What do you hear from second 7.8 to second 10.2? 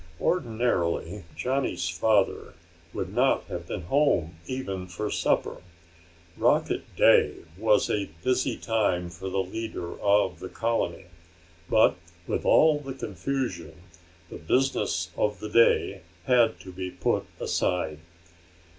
a busy time for the leader